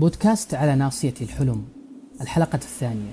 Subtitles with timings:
[0.00, 1.68] بودكاست على ناصية الحلم
[2.20, 3.12] الحلقة الثانية.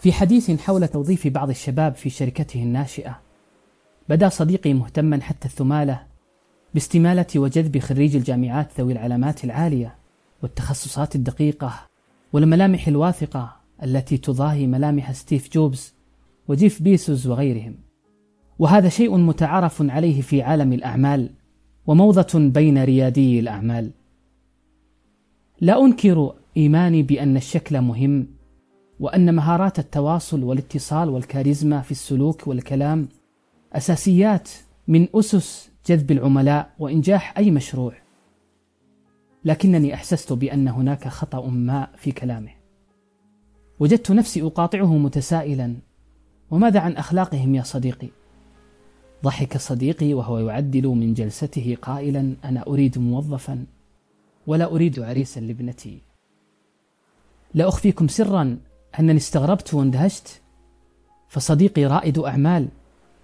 [0.00, 3.20] في حديث حول توظيف بعض الشباب في شركته الناشئة
[4.08, 6.06] بدا صديقي مهتما حتى الثمالة
[6.74, 9.94] باستمالة وجذب خريج الجامعات ذوي العلامات العالية
[10.42, 11.86] والتخصصات الدقيقة
[12.32, 15.97] والملامح الواثقة التي تضاهي ملامح ستيف جوبز
[16.48, 17.74] وجيف بيسوس وغيرهم.
[18.58, 21.30] وهذا شيء متعارف عليه في عالم الأعمال
[21.86, 23.90] وموضة بين ريادي الأعمال.
[25.60, 28.26] لا أنكر إيماني بأن الشكل مهم
[29.00, 33.08] وأن مهارات التواصل والاتصال والكاريزما في السلوك والكلام
[33.72, 34.48] أساسيات
[34.88, 37.92] من أسس جذب العملاء وإنجاح أي مشروع.
[39.44, 42.50] لكنني أحسست بأن هناك خطأ ما في كلامه.
[43.80, 45.74] وجدت نفسي أقاطعه متسائلا
[46.50, 48.08] وماذا عن أخلاقهم يا صديقي؟
[49.24, 53.66] ضحك صديقي وهو يعدل من جلسته قائلا أنا أريد موظفا
[54.46, 56.02] ولا أريد عريسا لابنتي.
[57.54, 58.58] لا أخفيكم سرا
[59.00, 60.42] أنني استغربت واندهشت.
[61.28, 62.68] فصديقي رائد أعمال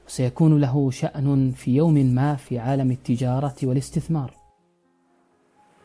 [0.07, 4.35] وسيكون له شأن في يوم ما في عالم التجارة والاستثمار.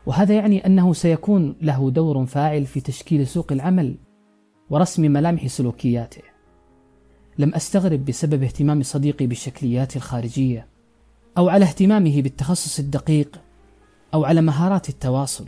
[0.06, 3.96] وهذا يعني أنه سيكون له دور فاعل في تشكيل سوق العمل
[4.70, 6.29] ورسم ملامح سلوكياته.
[7.40, 10.68] لم أستغرب بسبب اهتمام صديقي بالشكليات الخارجية
[11.38, 13.42] أو على اهتمامه بالتخصص الدقيق
[14.14, 15.48] أو على مهارات التواصل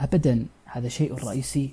[0.00, 1.70] أبدا هذا شيء رئيسي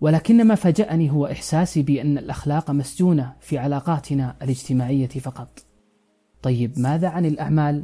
[0.00, 5.64] ولكن ما فاجأني هو إحساسي بأن الأخلاق مسجونة في علاقاتنا الاجتماعية فقط.
[6.42, 7.82] طيب ماذا عن الأعمال؟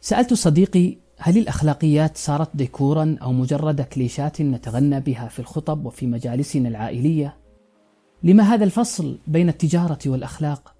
[0.00, 6.68] سألت صديقي هل الأخلاقيات صارت ديكورا أو مجرد كليشات نتغنى بها في الخطب وفي مجالسنا
[6.68, 7.36] العائلية؟
[8.22, 10.74] لما هذا الفصل بين التجارة والأخلاق؟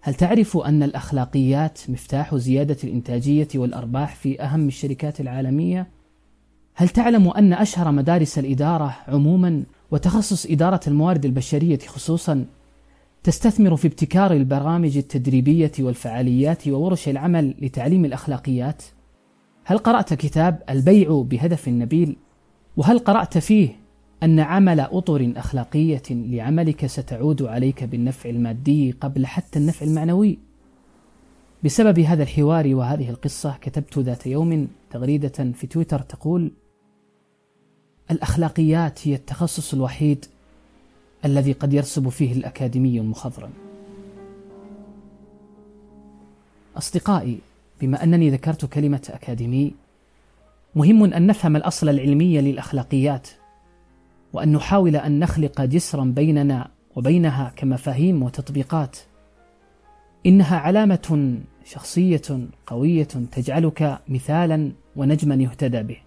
[0.00, 5.86] هل تعرف أن الأخلاقيات مفتاح زيادة الإنتاجية والأرباح في أهم الشركات العالمية؟
[6.74, 12.44] هل تعلم أن أشهر مدارس الإدارة عموما وتخصص إدارة الموارد البشرية خصوصا
[13.22, 18.82] تستثمر في ابتكار البرامج التدريبية والفعاليات وورش العمل لتعليم الأخلاقيات؟
[19.64, 22.16] هل قرأت كتاب البيع بهدف نبيل؟
[22.76, 23.85] وهل قرأت فيه
[24.22, 30.38] أن عمل أطر أخلاقية لعملك ستعود عليك بالنفع المادي قبل حتى النفع المعنوي؟
[31.64, 36.52] بسبب هذا الحوار وهذه القصة كتبت ذات يوم تغريدة في تويتر تقول:
[38.10, 40.24] الأخلاقيات هي التخصص الوحيد
[41.24, 43.50] الذي قد يرسب فيه الأكاديمي المخضرم.
[46.76, 47.38] أصدقائي،
[47.80, 49.74] بما أنني ذكرت كلمة أكاديمي،
[50.74, 53.28] مهم أن نفهم الأصل العلمي للأخلاقيات،
[54.32, 58.96] وأن نحاول أن نخلق جسرا بيننا وبينها كمفاهيم وتطبيقات.
[60.26, 65.98] إنها علامة شخصية قوية تجعلك مثالا ونجما يهتدى به.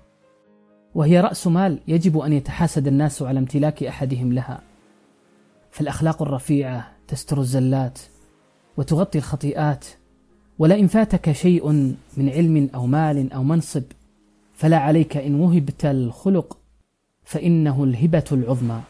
[0.96, 4.62] وهي رأس مال يجب أن يتحاسد الناس على امتلاك أحدهم لها
[5.72, 8.00] فالأخلاق الرفيعة تستر الزلات
[8.78, 9.86] وتغطي الخطيئات
[10.60, 11.72] ولئن فاتك شيء
[12.18, 13.84] من علم أو مال أو منصب
[14.54, 16.58] فلا عليك إن وهبت الخلق
[17.30, 18.82] فإنه الهبة العظمى.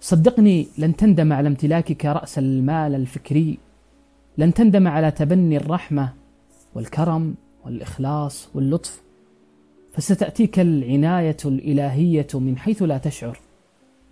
[0.00, 3.58] صدقني لن تندم على امتلاكك رأس المال الفكري
[4.38, 6.12] لن تندم على تبني الرحمة
[6.74, 7.34] والكرم
[7.64, 9.02] والإخلاص واللطف
[9.92, 13.38] فستأتيك العناية الإلهية من حيث لا تشعر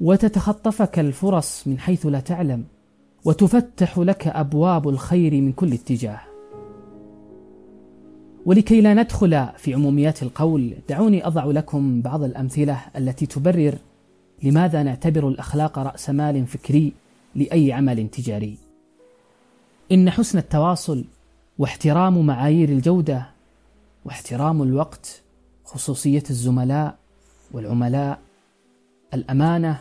[0.00, 2.64] وتتخطفك الفرص من حيث لا تعلم
[3.24, 6.33] وتفتح لك أبواب الخير من كل اتجاه.
[8.46, 13.78] ولكي لا ندخل في عموميات القول دعوني أضع لكم بعض الأمثلة التي تبرر
[14.42, 16.92] لماذا نعتبر الأخلاق رأس مال فكري
[17.34, 18.56] لأي عمل تجاري.
[19.92, 21.04] إن حسن التواصل
[21.58, 23.26] واحترام معايير الجودة
[24.04, 25.22] واحترام الوقت
[25.64, 26.96] خصوصية الزملاء
[27.52, 28.18] والعملاء
[29.14, 29.80] الأمانة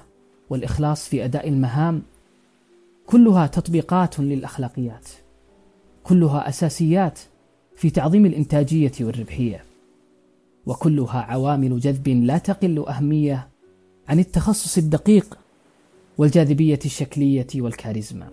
[0.49, 2.01] والإخلاص في أداء المهام
[3.07, 5.07] كلها تطبيقات للأخلاقيات
[6.03, 7.19] كلها أساسيات
[7.75, 9.63] في تعظيم الإنتاجية والربحية
[10.65, 13.47] وكلها عوامل جذب لا تقل أهمية
[14.07, 15.37] عن التخصص الدقيق
[16.17, 18.27] والجاذبية الشكلية والكاريزما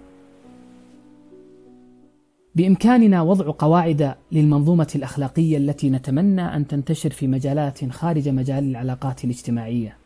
[2.55, 9.97] بإمكاننا وضع قواعد للمنظومة الأخلاقية التي نتمنى أن تنتشر في مجالات خارج مجال العلاقات الاجتماعية.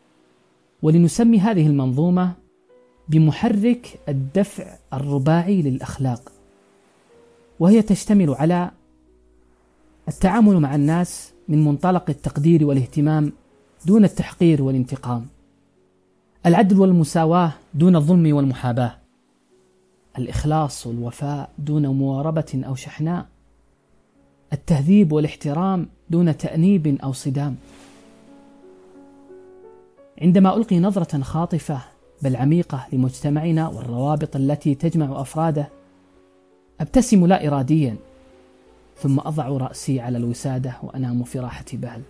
[0.81, 2.33] ولنسمي هذه المنظومة
[3.09, 6.31] بمحرك الدفع الرباعي للأخلاق.
[7.59, 8.71] وهي تشتمل على
[10.07, 13.31] التعامل مع الناس من منطلق التقدير والاهتمام
[13.85, 15.27] دون التحقير والانتقام.
[16.45, 18.97] العدل والمساواة دون الظلم والمحاباة.
[20.17, 23.25] الإخلاص والوفاء دون مواربة أو شحناء.
[24.53, 27.55] التهذيب والاحترام دون تأنيب أو صدام.
[30.21, 31.81] عندما ألقي نظرة خاطفة
[32.21, 35.69] بل عميقة لمجتمعنا والروابط التي تجمع أفراده
[36.81, 37.95] أبتسم لا إراديا.
[38.97, 42.01] ثم أضع رأسي على الوسادة وأنام في راحة بهل.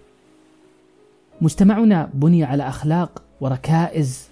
[1.41, 4.27] مجتمعنا بني على أخلاق وركائز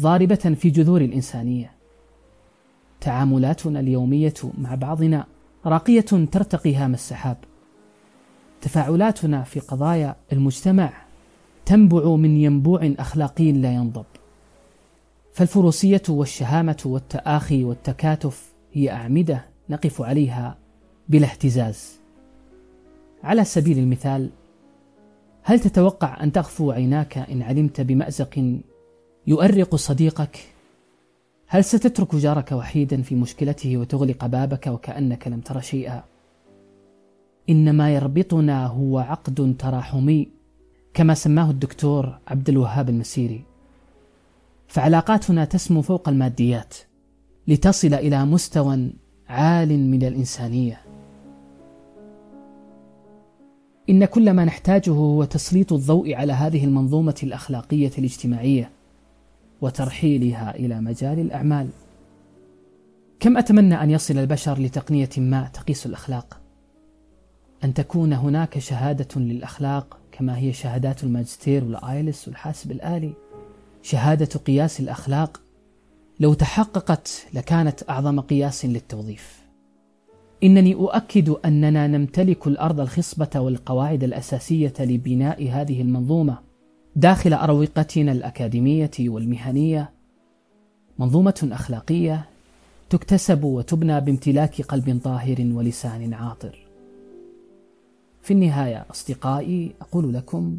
[0.00, 1.72] ضاربة في جذور الإنسانية.
[3.00, 5.26] تعاملاتنا اليومية مع بعضنا
[5.66, 6.00] راقية
[6.32, 7.36] ترتقي هام السحاب.
[8.60, 10.92] تفاعلاتنا في قضايا المجتمع
[11.66, 14.04] تنبع من ينبوع أخلاقي لا ينضب.
[15.32, 20.56] فالفروسية والشهامة والتآخي والتكاتف هي أعمدة نقف عليها
[21.10, 22.00] بلا اهتزاز
[23.22, 24.30] على سبيل المثال
[25.42, 28.58] هل تتوقع أن تغفو عيناك إن علمت بمأزق
[29.26, 30.38] يؤرق صديقك؟
[31.46, 36.02] هل ستترك جارك وحيدا في مشكلته وتغلق بابك وكأنك لم تر شيئا؟
[37.50, 40.28] إن ما يربطنا هو عقد تراحمي
[40.94, 43.44] كما سماه الدكتور عبد الوهاب المسيري
[44.68, 46.74] فعلاقاتنا تسمو فوق الماديات
[47.48, 48.90] لتصل إلى مستوى
[49.28, 50.89] عال من الإنسانية
[53.90, 58.70] إن كل ما نحتاجه هو تسليط الضوء على هذه المنظومة الأخلاقية الاجتماعية
[59.60, 61.68] وترحيلها إلى مجال الأعمال.
[63.20, 66.40] كم أتمنى أن يصل البشر لتقنية ما تقيس الأخلاق.
[67.64, 73.12] أن تكون هناك شهادة للأخلاق كما هي شهادات الماجستير والآيلس والحاسب الآلي.
[73.82, 75.40] شهادة قياس الأخلاق
[76.20, 79.39] لو تحققت لكانت أعظم قياس للتوظيف.
[80.44, 86.38] إنني أؤكد أننا نمتلك الأرض الخصبة والقواعد الأساسية لبناء هذه المنظومة
[86.96, 89.90] داخل أروقتنا الأكاديمية والمهنية
[90.98, 92.28] منظومة أخلاقية
[92.90, 96.58] تكتسب وتبنى بامتلاك قلب طاهر ولسان عاطر.
[98.22, 100.58] في النهاية أصدقائي أقول لكم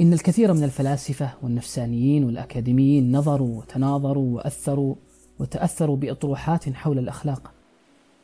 [0.00, 4.94] إن الكثير من الفلاسفة والنفسانيين والأكاديميين نظروا وتناظروا وأثروا
[5.38, 7.52] وتأثروا بأطروحات حول الأخلاق.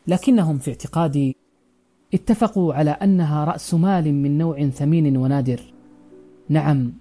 [0.06, 1.36] لكنهم في اعتقادي
[2.14, 5.60] اتفقوا على أنها رأس مال من نوع ثمين ونادر.
[6.48, 6.92] نعم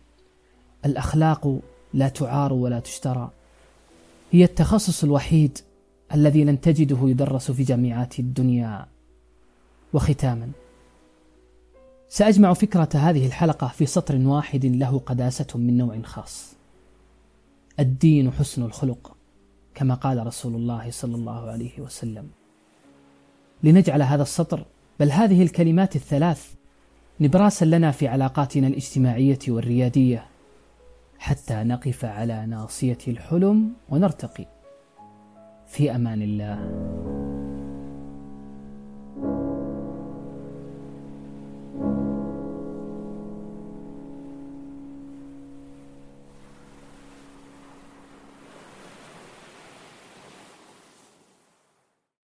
[0.86, 1.60] الأخلاق
[1.94, 3.32] لا تعار ولا تشترى.
[4.32, 5.58] هي التخصص الوحيد
[6.14, 8.86] الذي لن تجده يدرس في جامعات الدنيا.
[9.94, 10.50] وختاما
[12.10, 16.54] سأجمع فكرة هذه الحلقة في سطر واحد له قداسة من نوع خاص.
[17.80, 19.16] الدين حسن الخلق
[19.76, 22.30] كما قال رسول الله صلى الله عليه وسلم.
[23.64, 24.66] لنجعل هذا السطر
[25.00, 26.54] بل هذه الكلمات الثلاث
[27.20, 30.26] نبراسا لنا في علاقاتنا الاجتماعية والريادية
[31.20, 34.46] حتى نقف على ناصية الحلم ونرتقي.
[35.68, 37.05] في أمان الله.